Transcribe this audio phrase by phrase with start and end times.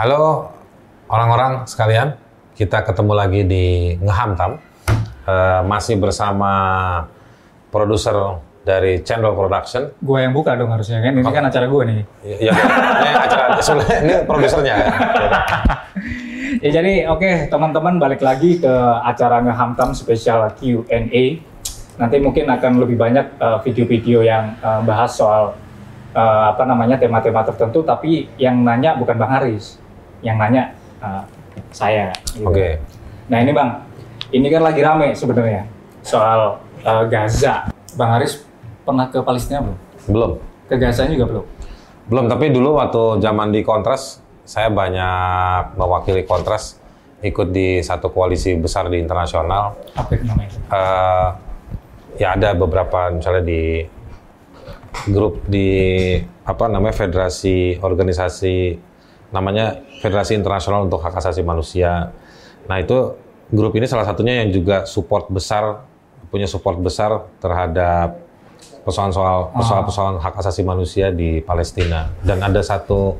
[0.00, 0.48] Halo
[1.12, 2.16] orang-orang sekalian,
[2.56, 4.56] kita ketemu lagi di Ngehamtam.
[5.28, 6.48] Eh, masih bersama
[7.68, 9.92] produser dari Channel Production.
[10.00, 11.20] Gue yang buka dong harusnya kan.
[11.20, 12.00] Ini kan acara gue nih.
[12.24, 14.72] Ya, ya, ini acara sebenarnya ini produsernya.
[14.72, 14.92] kan?
[16.64, 18.72] Ya jadi oke teman-teman balik lagi ke
[19.04, 21.24] acara Ngehamtam spesial Q&A.
[22.00, 25.52] Nanti mungkin akan lebih banyak eh, video-video yang eh, bahas soal
[26.16, 27.84] eh, apa namanya tema-tema tertentu.
[27.84, 29.79] Tapi yang nanya bukan Bang Haris,
[30.20, 31.22] yang nanya eh,
[31.70, 32.12] saya.
[32.32, 32.46] gitu.
[32.48, 32.80] Oke.
[33.30, 33.84] Nah ini Bang,
[34.30, 35.66] ini kan lagi rame sebenarnya
[36.04, 37.68] soal eh, Gaza.
[37.98, 38.46] Bang Haris
[38.86, 39.78] pernah ke Palestina belum?
[40.08, 40.32] Belum.
[40.70, 41.44] Ke Gaza juga belum?
[42.10, 46.78] Belum, tapi dulu waktu zaman di Kontras, saya banyak mewakili Kontras,
[47.22, 49.78] ikut di satu koalisi besar di internasional.
[49.94, 50.50] Apa itu namanya?
[50.50, 51.28] Eh,
[52.18, 53.86] ya ada beberapa misalnya di
[55.06, 55.70] grup di
[56.42, 58.74] apa namanya federasi organisasi
[59.30, 62.10] namanya Federasi Internasional untuk Hak Asasi Manusia.
[62.66, 63.14] Nah itu
[63.50, 65.86] grup ini salah satunya yang juga support besar
[66.30, 68.22] punya support besar terhadap
[68.86, 72.06] persoalan soal persoalan-persoalan hak asasi manusia di Palestina.
[72.22, 73.18] Dan ada satu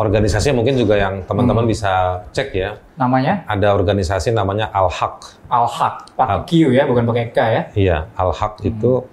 [0.00, 2.80] organisasi mungkin juga yang teman-teman bisa cek ya.
[2.96, 3.44] Namanya?
[3.44, 7.62] Ada organisasi namanya Al Haq Al-Haq, pakai Q ya, bukan pakai K ya.
[7.72, 9.04] Iya, Al-Haq itu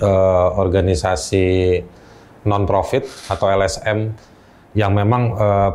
[0.00, 1.46] eh, organisasi
[2.48, 4.16] non-profit atau LSM
[4.72, 5.70] yang memang eh,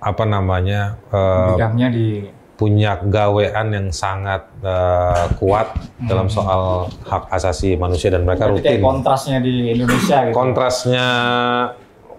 [0.00, 1.00] apa namanya
[1.56, 2.08] Bidangnya di
[2.54, 8.78] punya gawean yang sangat eh, kuat dalam soal hak asasi manusia dan mereka berarti kayak
[8.78, 8.84] rutin.
[8.84, 10.34] kontrasnya di Indonesia gitu.
[10.34, 11.06] Kontrasnya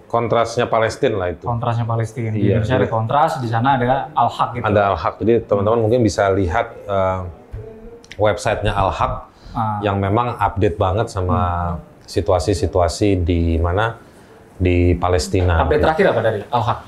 [0.06, 1.44] kontrasnya Palestina lah itu.
[1.44, 2.30] kontrasnya Palestina.
[2.30, 4.64] Di Iya, Indonesia ada kontras, di sana ada Al-Haq gitu.
[4.64, 7.20] Ada Al-Haq, jadi teman-teman mungkin bisa lihat eh,
[8.18, 9.14] websitenya Al-Haq
[9.56, 9.80] Ah.
[9.80, 13.96] yang memang update banget sama situasi-situasi di mana
[14.58, 15.62] di Palestina.
[15.62, 16.80] Update terakhir apa dari Al-Haq?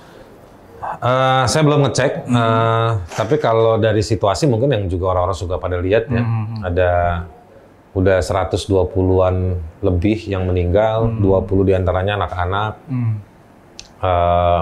[0.77, 5.75] Eh, saya belum ngecek, eh, tapi kalau dari situasi mungkin yang juga orang-orang suka pada
[5.75, 6.23] lihat ya,
[6.63, 6.91] ada
[7.91, 9.35] udah 120-an
[9.81, 11.25] lebih yang meninggal, 20
[11.63, 12.73] di antaranya anak-anak.
[12.87, 13.13] Hmm.
[13.97, 14.61] eh,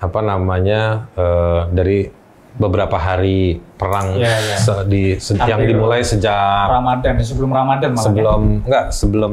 [0.00, 0.80] apa namanya
[1.12, 2.08] eh, dari
[2.52, 4.56] beberapa hari perang Iya, iya.
[4.56, 8.00] se- di se- yang dimulai sejak Ramadan, sebelum Ramadan malah.
[8.00, 8.04] ya?
[8.04, 9.32] sebelum enggak sebelum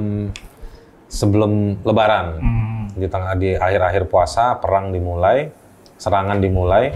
[1.10, 2.84] sebelum Lebaran Hmm.
[2.92, 5.50] di tengah di akhir-akhir puasa perang dimulai
[5.96, 6.94] serangan dimulai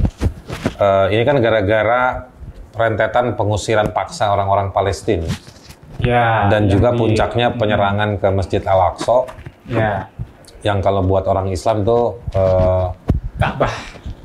[0.73, 2.25] Eh, ini kan gara-gara
[2.73, 5.29] rentetan pengusiran paksa orang-orang Palestina
[5.97, 6.49] Ya.
[6.49, 9.29] dan juga di- puncaknya penyerangan ke Masjid Al-Aqsa
[9.67, 10.09] Ya.
[10.61, 12.17] yang kalau buat orang Islam tuh
[13.35, 13.69] Ka'bah.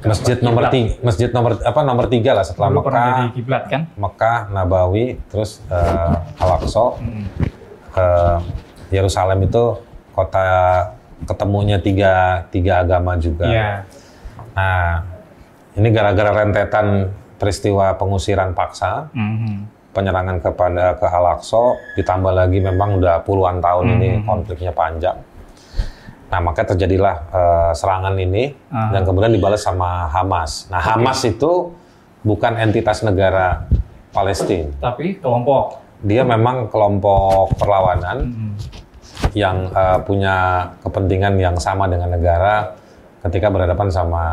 [0.00, 3.82] masjid nomor tiga, masjid nomor apa nomor tiga lah setelah Dulu Mekah, kiblat kan?
[3.94, 7.25] Mekah, Nabawi, terus eh, Al-Aqsa, Hmm.
[8.88, 9.76] Yerusalem itu
[10.12, 10.44] kota
[11.25, 13.47] ketemunya tiga tiga agama juga.
[13.47, 13.71] Iya.
[14.54, 15.03] Nah,
[15.75, 19.54] ini gara-gara rentetan peristiwa pengusiran paksa, Mhm.
[19.94, 25.19] penyerangan kepada ke Al-Aqsa, ditambah lagi memang udah puluhan tahun ini konfliknya panjang.
[26.28, 28.91] Nah, maka terjadilah eh, serangan ini Ah.
[28.93, 30.66] dan kemudian dibalas sama Hamas.
[30.69, 31.72] Nah, Hamas itu
[32.20, 33.65] bukan entitas negara
[34.10, 34.70] Palestina.
[34.82, 35.88] Tapi kelompok.
[36.00, 38.50] Dia memang kelompok perlawanan Mhm.
[39.34, 40.36] yang eh, punya
[40.81, 42.78] kepentingan yang sama dengan negara
[43.20, 44.25] ketika berhadapan sama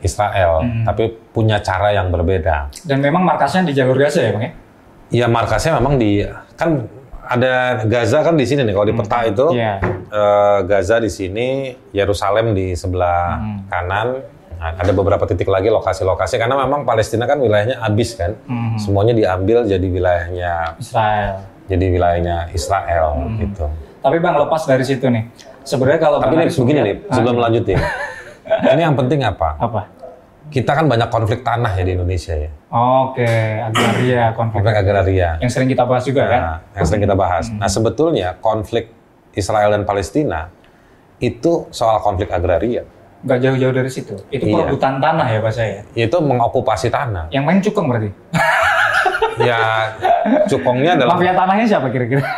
[0.00, 2.72] Israel, tapi punya cara yang berbeda.
[2.82, 4.52] Dan memang markasnya di jalur Gaza ya, Bang ya?
[5.10, 6.88] Ya markasnya memang di kan
[7.20, 9.76] ada Gaza kan di sini nih kalau di peta itu Iya.
[10.08, 11.48] eh, Gaza di sini,
[11.90, 13.58] Yerusalem di sebelah Hmm.
[13.68, 14.08] kanan.
[14.60, 18.76] Ada beberapa titik lagi lokasi-lokasi karena memang Palestina kan wilayahnya habis kan, Mhm.
[18.76, 21.32] semuanya diambil jadi wilayahnya Israel.
[21.64, 23.40] jadi wilayahnya Israel Hmm.
[23.40, 23.64] gitu.
[24.00, 25.24] Tapi Bang lepas dari situ nih.
[25.62, 27.78] Sebenarnya kalau Tapi nih begini nih, sebelum Ah, lanjutin,
[28.72, 29.56] ini yang penting apa?
[29.56, 29.82] apa?
[30.50, 33.22] Kita kan banyak konflik tanah ya di Indonesia ya, Oke,
[33.62, 35.38] agraria konflik konflik agraria.
[35.38, 36.40] yang sering kita bahas juga kan?
[36.42, 37.44] Nah, yang sering kita bahas.
[37.50, 38.90] Nah, sebetulnya konflik
[39.30, 40.50] Israel dan Palestina
[41.16, 42.82] itu soal konflik agraria.
[43.20, 44.14] Nggak jauh-jauh dari situ.
[44.28, 44.54] Itu Iya.
[44.56, 45.80] perebutan tanah ya Pak saya.
[45.92, 47.28] Itu mengokupasi tanah.
[47.28, 48.10] Yang main cukong berarti.
[49.40, 49.60] ya,
[50.46, 52.24] cukongnya adalah Mafia tanahnya siapa kira-kira?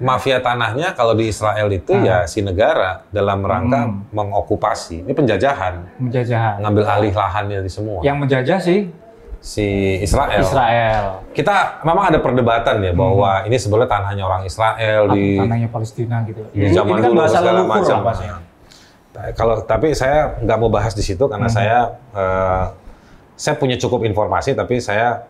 [0.00, 4.08] mafia tanahnya kalau di Israel itu ya si negara dalam rangka Hmm.
[4.10, 5.04] mengokupasi.
[5.04, 6.58] Ini penjajahan, Menjajah.
[6.58, 8.00] ngambil alih lahannya di semua.
[8.00, 8.80] Yang menjajah sih
[9.40, 9.64] Si
[9.96, 10.36] Israel.
[10.36, 11.04] Israel.
[11.32, 16.44] Kita memang ada perdebatan ya bahwa ini sebenarnya tanahnya orang Israel di Tanahnya Palestina gitu.
[16.52, 17.98] di zaman ini kan dulu bahasa segala macam.
[18.04, 18.40] lah
[19.10, 22.64] Kalau tapi saya nggak mau bahas di situ karena saya eh,
[23.34, 25.26] saya punya cukup informasi tapi saya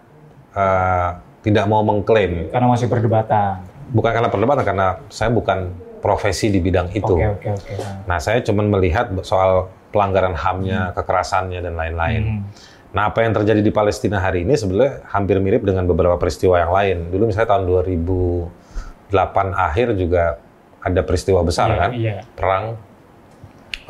[0.52, 1.08] eh,
[1.40, 2.52] tidak mau mengklaim.
[2.52, 3.64] Karena masih perdebatan.
[3.90, 7.14] Bukan karena perdebatan karena saya bukan profesi di bidang itu.
[7.16, 7.74] Oke, oke, oke.
[8.08, 12.22] Nah, saya cuma melihat soal pelanggaran HAM-nya, kekerasannya dan lain-lain.
[12.22, 12.42] Hmm.
[12.90, 16.72] Nah, apa yang terjadi di Palestina hari ini sebenarnya hampir mirip dengan beberapa peristiwa yang
[16.74, 16.96] lain.
[17.14, 20.42] Dulu misalnya tahun 2008 akhir juga
[20.80, 22.16] ada peristiwa besar Iya, kan, iya.
[22.34, 22.64] perang.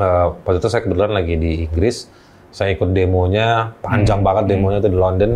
[0.00, 2.08] Eh, waktu itu saya kebetulan lagi di Inggris,
[2.48, 5.32] saya ikut demonya, panjang banget demonya itu di London.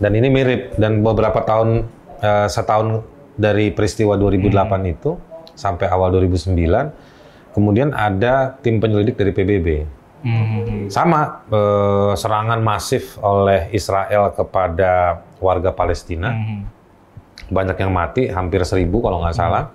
[0.00, 1.84] Dan ini mirip dan beberapa tahun
[2.24, 3.04] eh, setahun
[3.36, 5.20] dari peristiwa 2008 itu
[5.52, 9.68] sampai awal 2009, kemudian ada tim penyelidik dari PBB.
[10.24, 10.88] Hmm.
[10.88, 16.64] Sama eh, serangan masif oleh Israel kepada warga Palestina, Hmm.
[17.52, 19.68] banyak yang mati, hampir seribu kalau nggak salah.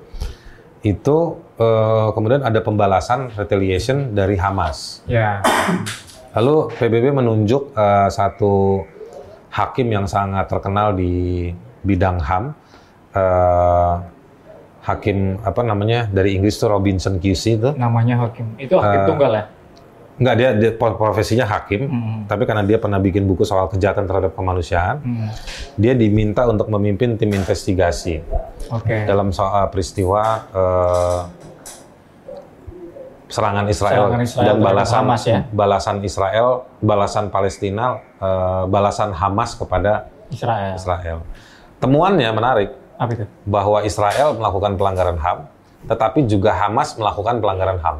[0.81, 5.03] Itu eh, kemudian ada pembalasan retaliation dari Hamas.
[5.05, 5.43] Ya.
[6.33, 8.83] Lalu PBB menunjuk eh, satu
[9.49, 11.49] hakim yang sangat terkenal di
[11.81, 12.43] bidang HAM,
[13.13, 13.93] eh,
[14.79, 17.69] hakim apa namanya dari Inggris itu Robinson QC itu.
[17.75, 18.55] Namanya hakim.
[18.55, 19.45] Itu hakim Eh, tunggal ya?
[20.19, 22.19] Enggak, dia, dia profesinya hakim, Hmm.
[22.27, 25.31] tapi karena dia pernah bikin buku soal kejahatan terhadap kemanusiaan, Hmm.
[25.79, 28.19] dia diminta untuk memimpin tim investigasi
[28.67, 29.07] Oke.
[29.07, 31.19] dalam soal peristiwa eh,
[33.29, 35.39] serangan Israel, Serangan Israel dan balasan Hamas ya?
[35.49, 36.47] balasan Israel,
[36.81, 37.85] balasan Palestina,
[38.17, 40.73] eh, balasan Hamas kepada Israel.
[40.73, 41.17] Israel.
[41.77, 43.25] Temuannya menarik Apa itu?
[43.45, 45.37] bahwa Israel melakukan pelanggaran HAM,
[45.85, 47.97] tetapi juga Hamas melakukan pelanggaran HAM.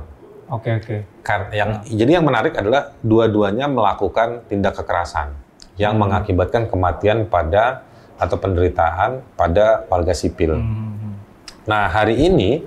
[0.50, 0.96] Oke oke.
[1.22, 5.38] Kar- yang jadi yang menarik adalah dua-duanya melakukan tindak kekerasan
[5.78, 6.10] yang Hmm.
[6.10, 7.86] mengakibatkan kematian pada
[8.18, 10.58] atau penderitaan pada warga sipil.
[10.58, 11.16] Hmm.
[11.64, 12.66] Nah hari ini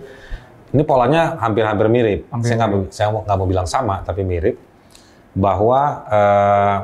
[0.72, 2.20] ini polanya hampir-hampir mirip.
[2.28, 4.56] Hampir saya nggak mau- saya nggak mau bilang sama tapi mirip
[5.32, 6.76] bahwa eh,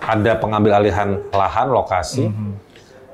[0.00, 2.56] ada pengambil alihan lahan lokasi, Hmm.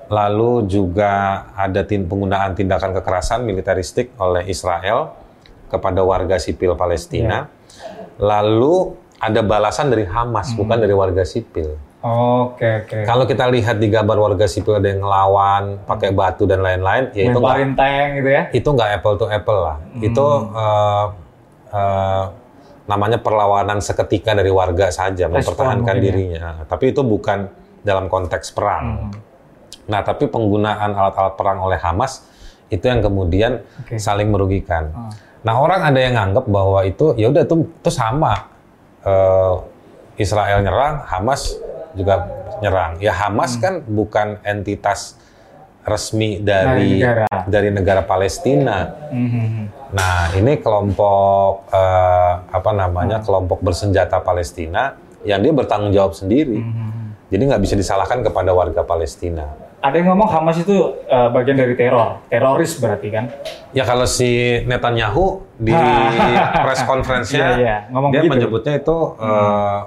[0.07, 1.13] lalu juga
[1.53, 5.11] ada tin- penggunaan tindakan kekerasan militeristik oleh Israel
[5.67, 7.51] kepada warga sipil Palestina.
[8.17, 11.75] Lalu ada balasan dari Hamas, bukan dari warga sipil.
[12.07, 12.99] Oke oke.
[13.03, 17.35] Kalau kita lihat di gambar warga sipil ada yang ngelawan, pakai batu dan lain-lain, ya
[17.35, 18.43] itu nggak tank gitu ya?
[18.55, 19.77] itu nggak apple to apple lah.
[19.99, 21.07] Itu eh,
[21.75, 22.25] eh,
[22.87, 26.05] namanya perlawanan seketika dari warga saja mempertahankan mungkin ya.
[26.07, 26.45] dirinya.
[26.71, 27.51] Tapi itu bukan
[27.83, 29.11] dalam konteks perang.
[29.91, 32.23] Nah, tapi penggunaan alat-alat perang oleh Hamas
[32.71, 33.99] itu yang kemudian Oke.
[33.99, 34.91] saling merugikan.
[34.95, 35.11] Ah.
[35.43, 38.47] Nah, orang ada yang nganggap bahwa itu ya udah itu itu sama.
[39.03, 39.55] Eh,
[40.17, 41.61] Israel nyerang, Hamas
[41.97, 42.29] juga
[42.61, 43.01] nyerang.
[43.01, 45.17] Ya Hamas kan bukan entitas
[45.83, 47.27] resmi Dari dari negara.
[47.47, 48.91] dari negara Palestina.
[49.09, 49.71] Hmm.
[49.95, 56.59] Nah, ini kelompok eh, apa namanya kelompok bersenjata Palestina yang dia bertanggung jawab sendiri.
[56.59, 57.15] Hmm.
[57.27, 59.47] Jadi nggak bisa disalahkan kepada warga Palestina.
[59.77, 60.75] Ada yang ngomong Hamas itu
[61.07, 63.31] eh, bagian dari teror, teroris berarti kan?
[63.71, 64.27] Ya kalau si
[64.67, 65.71] Netanyahu di
[66.67, 67.77] press conference-nya Iya, iya.
[67.95, 68.33] Ngomong dia begitu.
[68.35, 69.79] menyebutnya itu eh,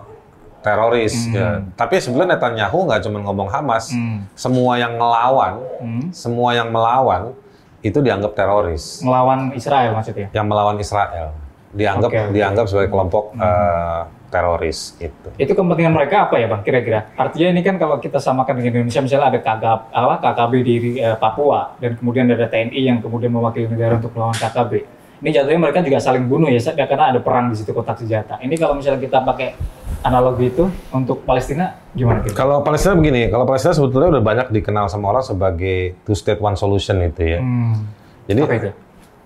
[0.60, 1.16] teroris.
[1.30, 1.64] Ya.
[1.74, 4.28] Tapi sebenarnya Netanyahu nggak cuma ngomong Hamas, Hmm.
[4.34, 6.12] semua yang melawan, Hmm.
[6.12, 7.32] semua yang melawan
[7.80, 9.00] itu dianggap teroris.
[9.00, 10.28] Ngelawan Israel maksudnya?
[10.32, 11.28] Yang melawan Israel
[11.70, 12.34] dianggap oke.
[12.34, 15.30] dianggap sebagai kelompok eh, teroris gitu.
[15.38, 17.10] Itu kepentingan mereka apa ya bang kira-kira?
[17.18, 21.18] Artinya ini kan kalau kita samakan dengan Indonesia misalnya ada KKB, apa, KKB di eh,
[21.18, 24.99] Papua dan kemudian ada TNI yang kemudian mewakili negara untuk melawan KKB.
[25.20, 28.40] Ini jatuhnya mereka juga saling bunuh ya Sat, karena ada perang di situ kotak senjata.
[28.40, 29.52] Ini kalau misalnya kita pakai
[30.00, 32.32] analogi itu untuk Palestina gimana kira?
[32.34, 36.56] Kalau Palestina begini, kalau Palestina sebetulnya udah banyak dikenal sama orang sebagai two state one
[36.56, 37.40] solution itu ya.
[37.40, 37.84] Hmm.
[38.26, 38.72] Jadi Apa itu?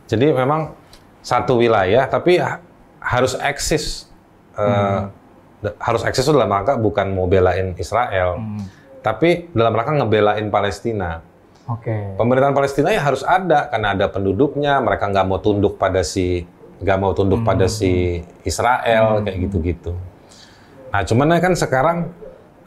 [0.07, 0.73] Jadi memang
[1.19, 2.57] satu wilayah, tapi ha-
[2.99, 4.09] harus eksis.
[4.53, 4.99] eh,
[5.59, 8.65] da- Harus eksis dalam rangka bukan mau belain Israel, Hmm.
[8.99, 11.21] tapi dalam rangka ngebelain Palestina.
[11.67, 12.19] Oke.
[12.19, 16.43] Pemerintahan Palestina ya harus ada karena ada penduduknya, mereka nggak mau tunduk pada si
[16.83, 19.95] nggak mau tunduk pada si Israel kayak gitu-gitu.
[20.91, 21.97] Nah, cuman kan sekarang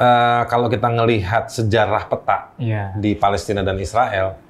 [0.01, 2.97] eh, kalau kita ngelihat sejarah peta Iya.
[2.97, 4.41] di Palestina dan Israel,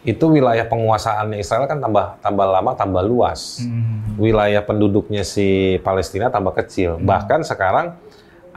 [0.00, 3.60] itu wilayah penguasaannya Israel kan tambah tambah lama tambah luas.
[3.60, 4.16] Hmm.
[4.16, 6.96] Wilayah penduduknya si Palestina tambah kecil.
[7.04, 8.00] Bahkan sekarang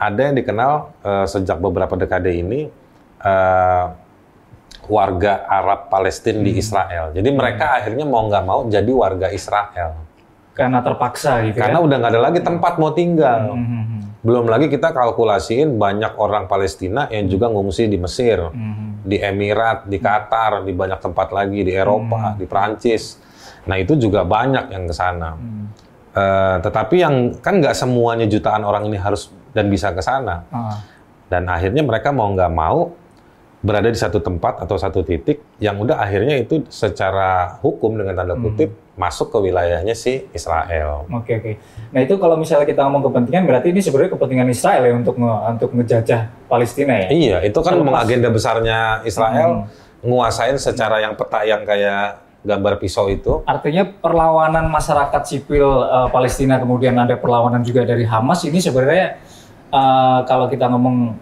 [0.00, 0.72] ada yang dikenal
[1.04, 2.72] eh, sejak beberapa dekade ini
[3.20, 3.84] eh,
[4.88, 7.12] warga Arab Palestina di Israel.
[7.12, 9.96] Jadi mereka akhirnya mau nggak mau jadi warga Israel.
[10.54, 11.84] Karena terpaksa gitu Karena ya?
[11.84, 13.58] udah nggak ada lagi tempat mau tinggal.
[13.58, 14.14] Hmm.
[14.24, 19.02] Belum lagi kita kalkulasiin banyak orang Palestina yang juga ngungsi di Mesir Hmm.
[19.04, 23.20] di Emirat, di Qatar, di banyak tempat lagi di Eropa, di Prancis.
[23.68, 25.36] Nah itu juga banyak yang ke sana.
[25.36, 25.68] Hmm.
[26.14, 30.46] Eh, tetapi yang kan nggak semuanya jutaan orang ini harus dan bisa ke sana.
[30.54, 30.78] Ah.
[31.26, 32.94] Dan akhirnya mereka mau nggak mau
[33.64, 38.36] berada di satu tempat atau satu titik yang udah akhirnya itu secara hukum dengan tanda
[38.36, 41.08] kutip masuk ke wilayahnya si Israel.
[41.08, 41.52] Oke oke.
[41.96, 45.32] Nah itu kalau misalnya kita ngomong kepentingan berarti ini sebenarnya kepentingan Israel ya untuk nge,
[45.56, 47.08] untuk ngejajah Palestina ya.
[47.08, 47.88] Iya, itu kan Terlepas.
[47.88, 48.78] mengagenda besarnya
[49.08, 49.66] Israel Hmm.
[50.04, 53.40] nguasain secara yang peta yang kayak gambar pisau itu.
[53.48, 59.16] Artinya perlawanan masyarakat sipil eh, Palestina kemudian ada perlawanan juga dari Hamas ini sebenarnya
[59.72, 61.16] eh, kalau kita ngomong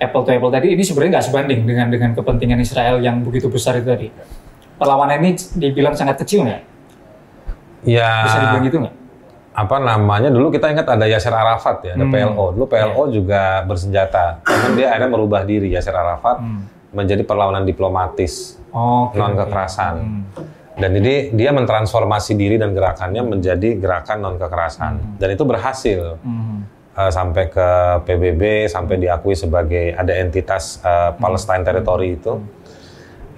[0.00, 3.76] apple to apple tadi ini sebenarnya nggak sebanding dengan dengan kepentingan Israel yang begitu besar
[3.76, 4.08] itu tadi.
[4.74, 6.62] Perlawanan ini dibilang sangat kecil nggak?
[7.82, 8.96] Ya, Bisa dibilang gitu nggak?
[9.50, 12.14] apa namanya dulu kita ingat ada Yasser Arafat ya, ada Hmm.
[12.14, 12.54] PLO.
[12.54, 14.40] Dulu PLO juga bersenjata.
[14.40, 16.64] Cuman dia akhirnya merubah diri Yasser Arafat Hmm.
[16.90, 19.94] menjadi perlawanan diplomatis, Oke, non kekerasan.
[19.98, 20.22] Hmm.
[20.80, 25.18] Dan ini dia mentransformasi diri dan gerakannya menjadi gerakan non kekerasan.
[25.18, 26.16] Dan itu berhasil.
[26.22, 26.64] Hmm.
[27.00, 27.68] Eh, sampai ke
[28.04, 32.36] PBB sampai diakui sebagai ada entitas eh, Palestine Territory itu.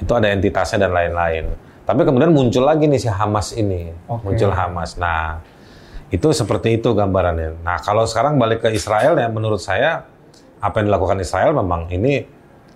[0.02, 1.46] Itu ada entitasnya dan lain-lain.
[1.86, 3.94] Tapi kemudian muncul lagi nih si Hamas ini.
[4.10, 4.26] Oke.
[4.26, 4.98] muncul Hamas.
[4.98, 5.38] Nah
[6.10, 7.62] itu seperti itu gambarannya.
[7.62, 10.04] Nah kalau sekarang balik ke Israel ya menurut saya
[10.62, 12.26] apa yang dilakukan Israel memang ini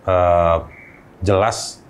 [0.06, 0.56] eh,
[1.22, 1.82] jelas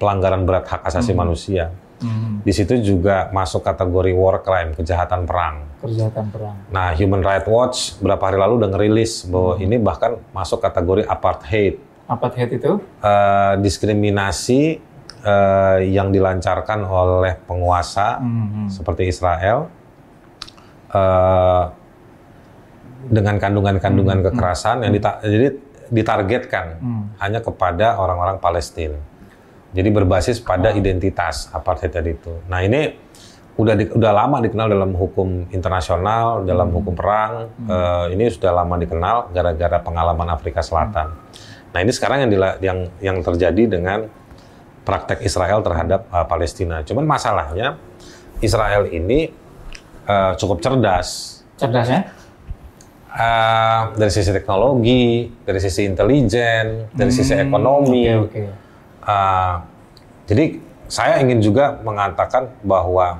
[0.00, 2.40] pelanggaran berat hak asasi manusia Hmm.
[2.40, 6.56] di situ juga masuk kategori war crime kejahatan perang Kejahatan perang.
[6.68, 11.80] Nah, Human Rights Watch beberapa hari lalu udah ngerilis bahwa ini bahkan masuk kategori apartheid,
[12.04, 12.84] Apartheid itu?
[13.00, 14.76] Eh, diskriminasi
[15.20, 18.68] eh, yang dilancarkan oleh penguasa Hmm.
[18.68, 19.72] seperti Israel
[20.90, 21.64] eh,
[23.08, 25.56] dengan kandungan-kandungan kekerasan yang dita- jadi
[25.88, 27.04] ditargetkan Hmm.
[27.18, 29.00] hanya kepada orang-orang Palestina.
[29.70, 32.32] Jadi berbasis pada identitas apartheid tadi itu.
[32.46, 32.90] Nah ini
[33.54, 37.54] udah di- udah lama dikenal dalam hukum internasional, dalam hukum perang.
[37.60, 41.14] Eh, ini sudah lama dikenal gara-gara pengalaman Afrika Selatan.
[41.70, 44.10] Nah ini sekarang yang dila- yang yang terjadi dengan
[44.82, 46.82] praktek Israel terhadap eh, Palestina.
[46.82, 47.78] Cuman masalahnya
[48.38, 49.30] Israel ini
[50.02, 52.00] eh, cukup cerdas Cerdas ya?
[53.10, 58.02] Eh, dari sisi teknologi, dari sisi intelijen, dari sisi Hmm, ekonomi.
[58.08, 58.42] Oke oke.
[59.10, 59.54] Uh,
[60.30, 63.18] jadi saya ingin juga mengatakan bahwa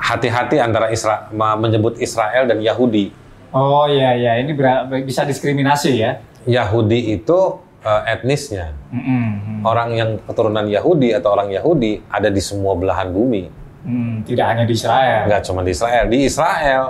[0.00, 3.12] hati-hati antara Isra menyebut Israel dan Yahudi.
[3.52, 4.56] Oh iya iya ini
[5.04, 6.20] bisa diskriminasi ya?
[6.48, 8.72] Yahudi itu uh, etnisnya.
[8.88, 9.64] Mm-mm.
[9.64, 13.52] Orang yang keturunan Yahudi atau orang Yahudi ada di semua belahan bumi.
[13.84, 15.22] Hmm, tidak hanya di Israel.
[15.28, 16.04] Nggak cuma di Israel.
[16.08, 16.84] Di Israel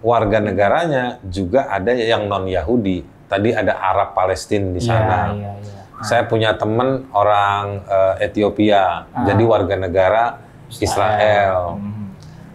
[0.00, 3.19] warga negaranya juga ada yang non Yahudi.
[3.30, 5.30] Tadi ada Arab Palestina di sana.
[5.30, 6.02] Iya, iya, iya.
[6.02, 9.22] Saya punya teman orang eh, Ethiopia, Ah.
[9.22, 10.24] jadi warga negara
[10.68, 12.10] Israel, Hmm.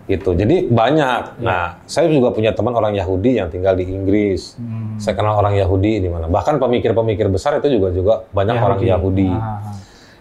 [0.05, 0.33] gitu.
[0.33, 1.39] Jadi banyak.
[1.39, 1.45] Iya.
[1.45, 4.59] Nah, saya juga punya teman orang Yahudi yang tinggal di Inggris.
[4.59, 4.99] Hmm.
[4.99, 6.27] Saya kenal orang Yahudi di mana.
[6.27, 9.31] Bahkan pemikir-pemikir besar itu juga juga banyak orang Yahudi.
[9.31, 9.75] Ah, ah.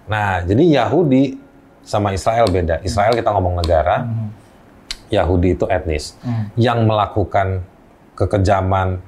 [0.04, 1.40] Nah, jadi Yahudi
[1.82, 2.78] sama Israel beda.
[2.80, 4.30] Israel kita ngomong negara, Hmm.
[5.08, 6.48] Yahudi itu etnis Hmm.
[6.56, 7.62] yang melakukan
[8.14, 9.00] kekejaman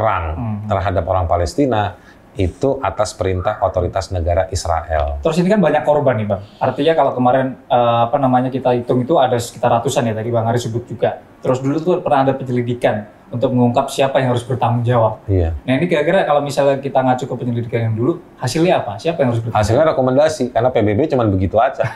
[0.00, 0.58] perang Hmm.
[0.64, 1.92] terhadap orang Palestina
[2.32, 5.20] itu atas perintah otoritas negara Israel.
[5.20, 6.40] Terus ini kan banyak korban nih bang.
[6.56, 10.46] Artinya kalau kemarin eh, apa namanya kita hitung itu ada sekitar ratusan ya tadi bang
[10.46, 11.20] Hari sebut juga.
[11.38, 15.20] Terus dulu tuh pernah ada penyelidikan untuk mengungkap siapa yang harus bertanggung jawab.
[15.26, 15.52] Iya.
[15.60, 18.96] Nah ini kira-kira kalau misalnya kita ngacu ke penyelidikan yang dulu, hasilnya apa?
[18.96, 21.84] Siapa yang harus bertanggung Hasilnya rekomendasi karena PBB cuma begitu aja.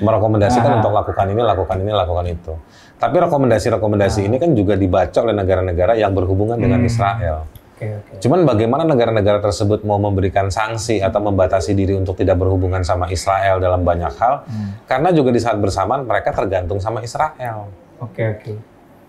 [0.00, 0.76] Merekomendasikan Ah.
[0.80, 2.52] untuk lakukan ini, lakukan ini, lakukan itu.
[3.00, 6.86] Tapi rekomendasi-rekomendasi ini kan juga dibaca oleh negara-negara yang berhubungan dengan Hmm.
[6.86, 7.36] Israel.
[7.72, 8.12] Oke oke.
[8.20, 13.56] Cuman bagaimana negara-negara tersebut mau memberikan sanksi atau membatasi diri untuk tidak berhubungan sama Israel
[13.56, 14.44] dalam banyak hal?
[14.44, 14.76] Hmm.
[14.84, 17.72] Karena juga di saat bersamaan mereka tergantung sama Israel.
[17.98, 18.52] Oke oke.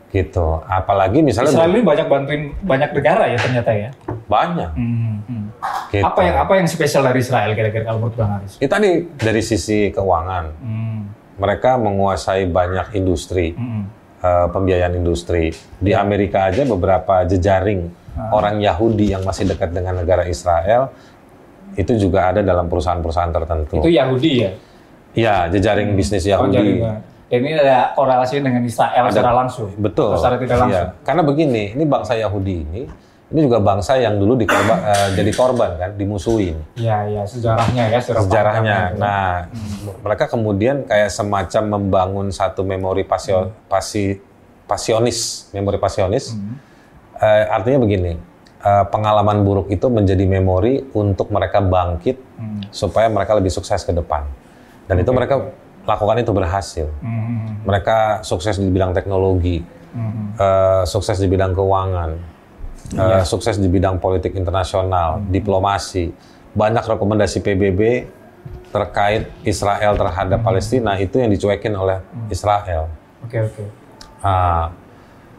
[0.08, 0.48] Gitu.
[0.64, 3.92] Apalagi misalnya Israel ini banyak bantuin banyak negara ya ternyata ya.
[4.28, 4.72] banyak.
[4.72, 5.46] Hmm, hmm.
[5.92, 6.08] Gitu.
[6.08, 8.56] Apa yang apa yang spesial dari Israel kira-kira kalau menurut bang Haris?
[8.56, 11.00] Itu tadi dari sisi keuangan, Hmm,
[11.42, 13.84] mereka menguasai banyak industri, hmm,
[14.22, 15.50] eh, pembiayaan industri.
[15.82, 17.90] Di Amerika aja beberapa jejaring
[18.30, 20.94] orang Yahudi yang masih dekat dengan negara Israel
[21.74, 23.80] itu juga ada dalam perusahaan-perusahaan tertentu.
[23.80, 24.52] Itu Yahudi ya.
[25.12, 26.84] Iya, jejaring bisnis Oh, Yahudi.
[27.32, 29.72] Dan ini ada korelasinya dengan Israel Ada- secara langsung.
[29.80, 30.20] Betul.
[30.20, 30.64] Secara tidak Iya.
[30.68, 30.90] langsung.
[31.08, 32.82] Karena begini, ini bangsa Yahudi ini,
[33.32, 36.60] ini juga bangsa yang dulu dikorban, eh, jadi korban kan, dimusuhin.
[36.76, 38.60] Iya, iya, sejarahnya ya, sejarah sejarahnya.
[38.60, 38.92] panjang.
[39.00, 39.32] Nah,
[40.04, 44.20] mereka kemudian kayak semacam membangun satu memori pasio, pasi,
[44.68, 46.36] pasionis, memori pasionis.
[46.36, 46.60] Hmm.
[47.18, 48.20] Eh, artinya begini,
[48.60, 52.68] eh, pengalaman buruk itu menjadi memori untuk mereka bangkit Hmm.
[52.68, 54.28] supaya mereka lebih sukses ke depan.
[54.86, 55.40] Dan itu mereka
[55.82, 56.88] lakukan itu berhasil.
[57.00, 59.62] Hmm, Mereka sukses di bidang teknologi,
[59.94, 62.18] hmm, eh, sukses di bidang keuangan,
[62.92, 63.24] eh, Iya.
[63.24, 65.30] sukses di bidang politik internasional, Hmm.
[65.30, 66.12] diplomasi.
[66.52, 68.08] Banyak rekomendasi PBB
[68.72, 72.88] terkait Israel terhadap Palestina itu yang dicuekin oleh Israel.
[73.24, 73.64] Oke oke.
[74.20, 74.72] Ah,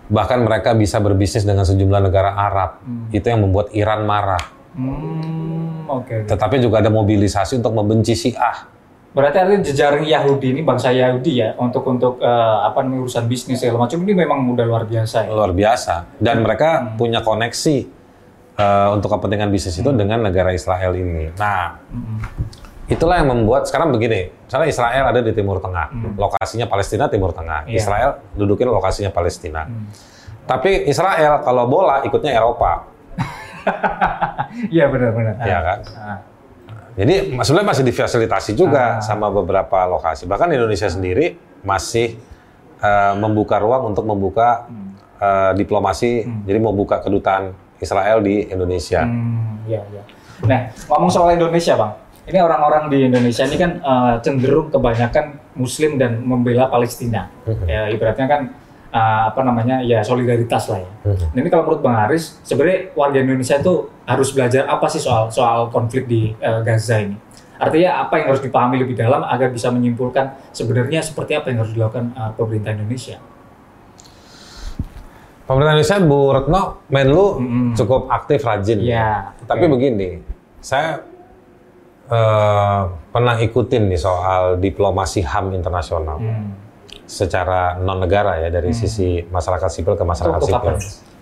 [0.07, 2.81] bahkan mereka bisa berbisnis dengan sejumlah negara Arab.
[3.09, 4.53] Itu yang membuat Iran marah.
[4.73, 6.25] Hmm, oke.
[6.25, 6.29] oke.
[6.29, 8.69] Tetapi juga ada mobilisasi untuk membenci Syiah.
[9.12, 13.61] Berarti artinya jejaring Yahudi ini bangsa Yahudi ya untuk untuk eh, apa namanya urusan bisnis
[13.61, 15.28] segala macam ini memang udah luar biasa ya.
[15.28, 17.76] luar biasa dan mereka punya koneksi
[18.57, 21.28] eh, untuk kepentingan bisnis itu dengan negara Israel ini.
[21.37, 21.76] Nah,
[22.88, 27.69] itulah yang membuat sekarang begini, misalnya Israel ada di Timur Tengah, lokasinya Palestina Timur Tengah,
[27.69, 27.85] Iya.
[27.85, 29.69] Israel dudukin lokasinya Palestina.
[30.42, 32.88] Tapi Israel kalau bola ikutnya Eropa,
[34.75, 35.37] Iya benar-benar.
[35.45, 35.78] ya kan?
[35.95, 36.19] Ah.
[36.93, 40.29] Jadi sebenarnya masih difasilitasi juga sama beberapa lokasi.
[40.29, 42.21] Bahkan Indonesia sendiri masih
[42.83, 44.69] eh, membuka ruang untuk membuka
[45.17, 49.03] eh, diplomasi, jadi mau buka kedutaan Israel di Indonesia.
[49.03, 50.03] Hmm, iya, iya.
[50.47, 51.93] Nah, ngomong soal Indonesia, Bang.
[52.23, 57.27] Ini orang-orang di Indonesia ini kan eh, cenderung kebanyakan Muslim dan membela Palestina.
[57.49, 57.67] Mhm.
[57.67, 58.43] Ya, ibaratnya kan
[58.93, 60.91] eh, apa namanya ya solidaritas lah ya.
[61.33, 65.33] Nah, ini kalau menurut Bang Haris, sebenarnya warga Indonesia itu harus belajar apa sih soal
[65.33, 67.17] soal konflik di eh, Gaza ini?
[67.57, 71.73] Artinya apa yang harus dipahami lebih dalam agar bisa menyimpulkan sebenarnya seperti apa yang harus
[71.73, 73.17] dilakukan eh, pemerintah Indonesia?
[75.43, 77.69] Pemerintah Indonesia, Bu Retno, Menlu Mm-mm.
[77.75, 78.79] cukup aktif, rajin.
[78.79, 79.35] Iya.
[79.43, 80.23] Tapi begini,
[80.63, 81.03] saya
[82.07, 86.55] eh, pernah ikutin nih soal diplomasi HAM internasional Hmm.
[87.12, 90.75] Secara non negara ya dari sisi masyarakat sipil ke masyarakat Itu sipil.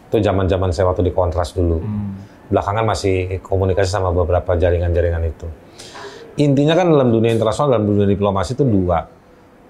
[0.06, 1.82] Itu zaman-zaman saya waktu di Kontras dulu.
[1.82, 2.14] Hmm.
[2.46, 5.46] Belakangan masih komunikasi sama beberapa jaringan-jaringan itu.
[6.36, 9.02] Intinya kan dalam dunia internasional, dalam dunia diplomasi itu dua.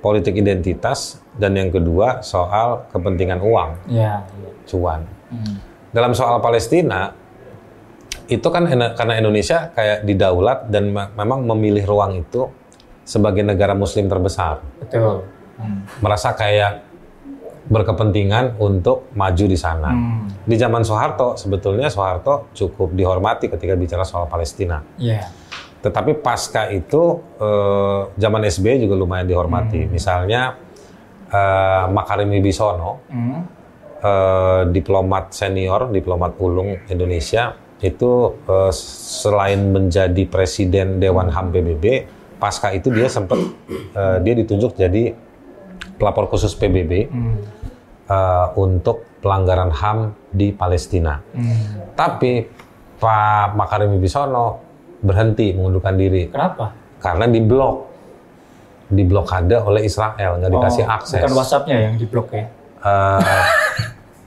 [0.00, 4.50] Politik identitas dan yang kedua soal kepentingan uang, Iya, iya.
[4.64, 5.04] cuan.
[5.28, 5.56] Hmm.
[5.92, 7.12] Dalam soal Palestina,
[8.26, 12.48] itu kan ena- karena Indonesia kayak didaulat dan me- memang memilih ruang itu
[13.02, 14.64] sebagai negara muslim terbesar.
[14.78, 15.26] Betul.
[15.60, 15.84] Hmm.
[16.00, 16.88] Merasa kayak
[17.70, 19.92] berkepentingan untuk maju di sana.
[19.94, 20.26] Hmm.
[20.42, 24.82] Di zaman Soeharto, sebetulnya Soeharto cukup dihormati ketika bicara soal Palestina.
[24.98, 25.30] Iya.
[25.80, 29.86] Tetapi pasca itu, eh, zaman SBY juga lumayan dihormati.
[29.86, 30.58] Misalnya,
[31.30, 33.40] eh, Makarim Wibisono, Hmm.
[34.02, 41.84] eh, diplomat senior, diplomat ulung Indonesia, itu eh, selain menjadi presiden Dewan HAM PBB,
[42.36, 43.38] pasca itu dia sempat
[43.70, 45.12] eh, dia ditunjuk jadi
[46.00, 47.36] pelapor khusus PBB Hmm.
[48.06, 51.20] eh, untuk pelanggaran HAM di Palestina.
[51.30, 51.92] Hmm.
[51.92, 52.48] Tapi
[52.96, 54.58] Pak Makarim Wibisono
[54.98, 56.72] berhenti mengundurkan diri Kenapa?
[56.96, 57.88] karena diblok,
[58.86, 61.20] diblokade oleh Israel, nggak dikasih Oh, akses.
[61.20, 62.44] Bukan WhatsApp-nya yang diblok ya?
[62.80, 63.44] Eh,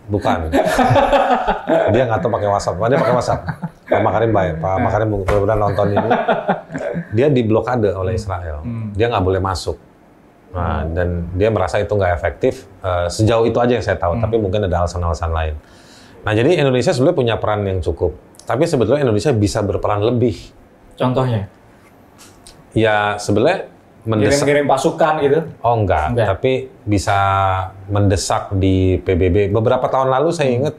[0.07, 0.49] bukan.
[1.89, 2.75] dia nggak tahu pakai WhatsApp.
[2.79, 3.41] Dia pakai WhatsApp.
[3.83, 4.53] Pak Makarim baik.
[4.57, 6.09] Pak Makarim mudah-mudahan nonton ini.
[7.11, 8.61] Dia diblokade oleh Israel.
[8.91, 9.77] Dia nggak boleh masuk.
[10.53, 12.69] Nah, dan dia merasa itu nggak efektif.
[12.79, 14.21] Eh, sejauh itu aja yang saya tahu.
[14.21, 15.55] Tapi mungkin ada alasan-alasan lain.
[16.21, 18.13] Nah, jadi Indonesia sebenarnya punya peran yang cukup.
[18.43, 20.37] Tapi sebetulnya Indonesia bisa berperan lebih.
[20.93, 21.49] Contohnya?
[22.73, 23.69] Ya sebenarnya
[24.03, 24.43] mendesak.
[24.43, 25.39] Kirim-kirim pasukan gitu?
[25.61, 26.27] Oh enggak, Enggak.
[26.35, 27.17] tapi bisa
[27.87, 29.49] mendesak di PBB.
[29.49, 30.75] Beberapa tahun lalu saya ingat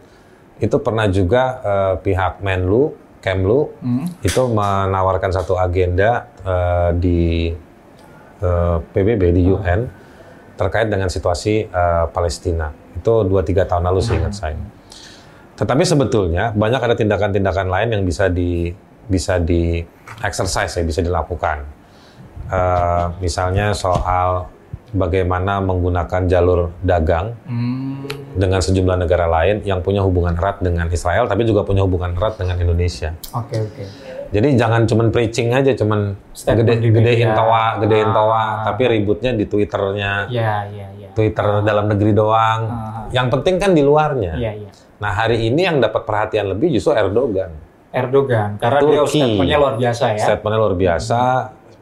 [0.60, 4.04] itu pernah juga eh, pihak Menlu, Kemlu Hmm.
[4.20, 7.20] itu menawarkan satu agenda eh, di
[8.40, 9.86] eh, PBB di UN
[10.54, 12.70] terkait dengan situasi eh, Palestina.
[12.94, 14.58] Itu 2-3 tahun lalu saya ingat saya.
[15.54, 18.74] Tetapi sebetulnya banyak ada tindakan-tindakan lain yang bisa di
[19.06, 19.84] bisa di
[20.24, 21.62] exercise ya, bisa dilakukan.
[22.50, 24.53] Eh, misalnya soal
[24.94, 28.06] bagaimana menggunakan jalur dagang Hmm.
[28.32, 32.34] dengan sejumlah negara lain yang punya hubungan erat dengan Israel, tapi juga punya hubungan erat
[32.34, 33.12] dengan Indonesia.
[33.30, 33.82] Oke, oke.
[34.30, 38.14] Jadi jangan cuman preaching aja, cuman Statement gede, gedein tawa, gedein Ah.
[38.14, 41.08] tawa, tapi ributnya di Twitternya, Iya, iya, iya.
[41.12, 42.60] Twitter dalam negeri doang.
[42.66, 43.06] Ah.
[43.10, 44.34] Yang penting kan di luarnya.
[44.34, 44.70] Iya, iya.
[44.98, 47.50] Nah hari ini yang dapat perhatian lebih justru Erdogan.
[47.90, 49.20] Erdogan, karena dia Turki.
[49.22, 50.18] statementnya luar biasa ya.
[50.18, 51.20] Statementnya luar biasa.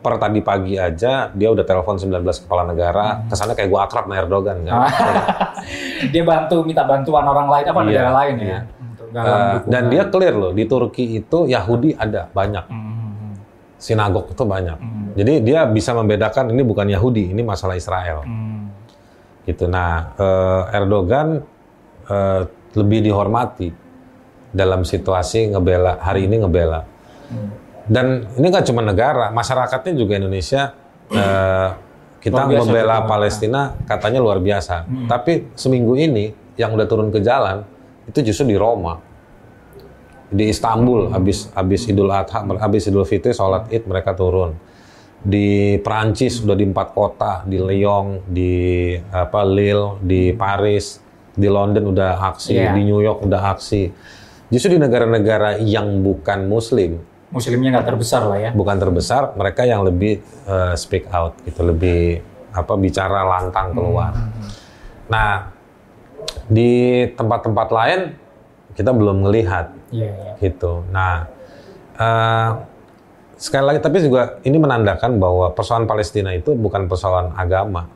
[0.03, 3.23] Per tadi pagi aja dia udah telepon 19 kepala negara.
[3.31, 4.91] Kesannya kayak gua akrab sama Erdogan kan.
[6.13, 8.43] Dia bantu, minta bantuan orang lain, apa Iya, negara lain ya.
[8.43, 8.59] iya.
[8.83, 9.31] Untuk galang
[9.63, 9.71] dukungan.
[9.71, 12.65] dan dia clear loh di Turki itu Yahudi ada banyak.
[12.67, 13.39] Hmm,
[13.79, 14.75] Sinagog itu banyak.
[14.75, 15.15] Hmm.
[15.15, 18.27] Jadi dia bisa membedakan ini bukan Yahudi, ini masalah Israel.
[18.27, 18.51] hmm.
[19.43, 19.67] Gitu.
[19.67, 21.43] Nah, eh, Erdogan
[22.07, 22.41] eh,
[22.75, 23.71] lebih dihormati
[24.51, 26.81] dalam situasi ngebela hari ini ngebela.
[27.31, 27.51] Hmm.
[27.85, 30.75] Dan ini nggak cuma negara, masyarakatnya juga Indonesia.
[31.13, 31.69] eh,
[32.23, 32.97] kita biasa membela.
[33.05, 34.87] Palestina katanya luar biasa.
[35.05, 37.67] Tapi seminggu ini yang udah turun ke jalan
[38.05, 38.97] itu justru di Roma,
[40.29, 41.11] di Istanbul.
[41.11, 44.55] Habis habis Idul Adha, habis Idul Fitri, sholat Id mereka turun.
[45.23, 50.99] di Perancis udah di empat kota, di Lyon, di apa Lille, di Paris,
[51.31, 52.75] di London udah aksi, Iya.
[52.75, 53.87] di New York udah aksi.
[54.51, 56.99] Justru di negara-negara yang bukan Muslim,
[57.33, 58.51] Muslimnya nggak terbesar lah ya.
[58.53, 62.21] bukan terbesar, mereka yang lebih eh, speak out gitu, lebih
[62.53, 64.13] apa bicara lantang keluar.
[65.09, 65.49] Nah,
[66.45, 68.01] di tempat-tempat lain
[68.73, 70.33] kita belum melihat Iya, iya.
[70.41, 70.85] gitu.
[70.93, 71.25] Nah,
[71.97, 72.51] eh,
[73.37, 77.89] sekali lagi tapi juga ini menandakan bahwa persoalan Palestina itu bukan persoalan agama.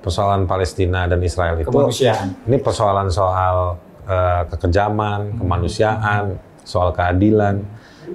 [0.00, 2.32] Persoalan Palestina dan Israel itu Kemanusiaan.
[2.48, 3.76] ini persoalan soal
[4.08, 7.60] eh, kekejaman, kemanusiaan, soal keadilan.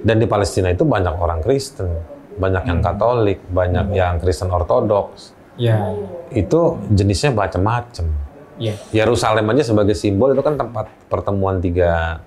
[0.02, 1.86] Dan di Palestina itu banyak orang Kristen,
[2.34, 5.36] banyak yang Katolik, banyak yang Kristen Ortodoks.
[5.54, 5.94] Iya,
[6.34, 8.06] Itu jenisnya macam-macam.
[8.58, 8.74] iya.
[8.90, 12.22] Yerusalem aja sebagai simbol itu kan tempat pertemuan tiga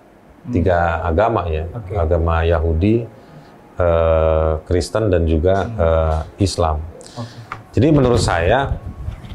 [0.47, 1.91] tiga agama ya, Oke.
[1.91, 3.03] agama Yahudi,
[3.75, 6.79] eh, Kristen dan juga eh, Islam.
[7.19, 7.35] Oke.
[7.75, 8.79] Jadi menurut saya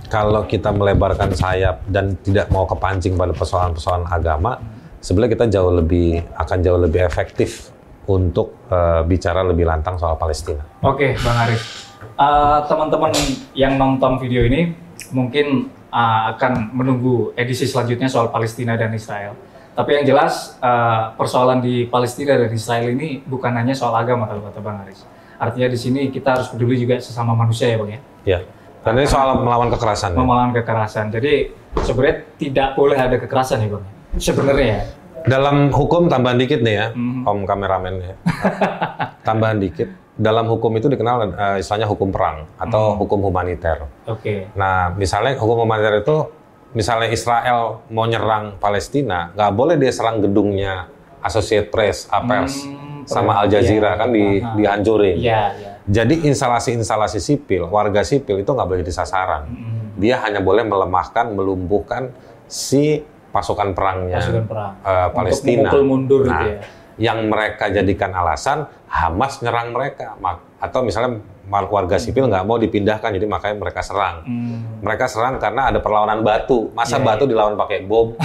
[0.09, 4.61] kalau kita melebarkan sayap dan tidak mau kepancing pada persoalan-persoalan agama,
[5.01, 7.73] sebenarnya kita jauh lebih akan jauh lebih efektif
[8.11, 10.63] untuk eh, bicara lebih lantang soal Palestina.
[10.83, 11.93] Oke, Bang Arif.
[12.03, 13.15] Eh, teman-teman
[13.55, 14.75] yang nonton video ini
[15.15, 19.39] mungkin eh, akan menunggu edisi selanjutnya soal Palestina dan Israel.
[19.73, 24.43] Tapi yang jelas eh, persoalan di Palestina dan Israel ini bukan hanya soal agama kalau
[24.51, 25.07] kata Bang Aris.
[25.39, 28.01] Artinya di sini kita harus peduli juga sesama manusia ya Bang ya.
[28.23, 28.39] Ya.
[28.83, 30.13] Dan ini soal melawan kekerasan.
[30.13, 30.19] ya.
[30.19, 31.15] Melawan kekerasan.
[31.15, 31.55] Jadi
[31.87, 33.85] sebenarnya tidak boleh ada kekerasan ya Bang.
[34.19, 34.81] Sebenarnya ya.
[35.25, 37.23] Dalam hukum tambahan dikit nih ya, Mhm.
[37.23, 38.15] Om kameramen ya.
[39.27, 39.89] tambahan dikit.
[40.13, 43.89] Dalam hukum itu dikenal eh, istilahnya hukum perang atau hukum humaniter.
[44.05, 44.53] Oke.
[44.53, 46.29] Nah, misalnya hukum humaniter itu,
[46.73, 50.87] misalnya Israel mau nyerang Palestina, nggak boleh dia serang gedungnya
[51.21, 53.59] Associated Press, Apels, Hmm, sama Al iya.
[53.59, 54.53] Jazeera kan di, Aha.
[54.55, 55.17] dihancurin.
[55.17, 55.71] Iya, iya.
[55.83, 59.47] Jadi instalasi-instalasi sipil, warga sipil itu nggak boleh jadi sasaran.
[59.47, 62.11] Mm, Dia hanya boleh melemahkan, melumpuhkan
[62.47, 63.03] si
[63.33, 64.73] pasukan perangnya Pasukan perang.
[64.79, 65.59] eh, Untuk Palestina.
[65.67, 66.59] memukul mundur Nah, gitu ya.
[67.03, 70.13] yang mereka jadikan alasan Hamas nyerang mereka,
[70.59, 71.17] atau misalnya
[71.49, 74.21] warga sipil nggak mau dipindahkan, jadi makanya mereka serang.
[74.21, 74.85] Hmm.
[74.85, 76.69] Mereka serang karena ada perlawanan batu.
[76.71, 78.13] Masa Iya, batu dilawan pakai bom,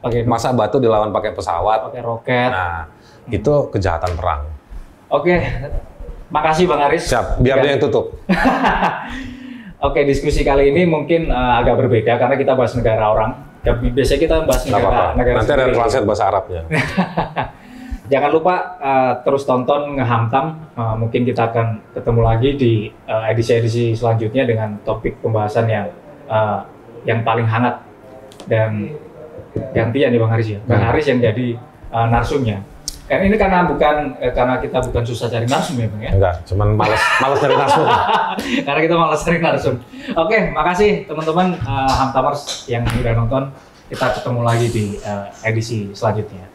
[0.00, 1.90] Pakai masa batu dilawan pakai pesawat.
[1.90, 2.48] pakai roket.
[2.48, 2.86] Nah,
[3.26, 4.46] itu kejahatan perang.
[5.08, 5.34] Oke,
[6.28, 7.08] makasih Bang Aris.
[7.08, 8.12] Siap, biar dia yang tutup.
[9.82, 13.32] Oke, diskusi kali ini mungkin eh, agak berbeda karena kita bahas negara orang.
[13.64, 15.04] Ya, Biasanya kita bahas negara apa-apa.
[15.16, 16.62] negara Nanti ada translate bahasa Arabnya.
[18.12, 20.46] Jangan lupa eh, terus tonton ngehamtam.
[20.76, 25.88] Eh, mungkin kita akan ketemu lagi di eh, edisi-edisi selanjutnya dengan topik pembahasan yang
[26.28, 26.60] eh,
[27.08, 27.80] yang paling hangat
[28.44, 28.92] dan
[29.72, 30.60] gantian nih Bang Haris ya.
[30.68, 30.88] Bang Hmm.
[30.92, 32.60] Haris yang jadi eh, narsumnya.
[33.04, 36.10] Kan ini karena bukan eh, karena kita bukan susah cari narsum ya Bang ya.
[36.16, 37.84] Enggak, cuman males males dari narsum.
[38.66, 39.74] karena kita malas cari narsum.
[40.16, 43.52] Oke, makasih teman-teman eh, Hamtamers yang udah nonton.
[43.92, 46.48] Kita ketemu lagi di eh, edisi selanjutnya.